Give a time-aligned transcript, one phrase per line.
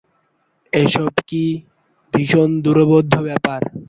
[0.73, 1.43] এসব কী
[2.13, 3.61] ভীষণ দুর্বোধ্য ব্যাপার!